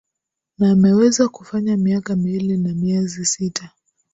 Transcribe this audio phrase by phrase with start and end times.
[0.57, 3.69] na ameweza kufanya miaka miwili na miezi sita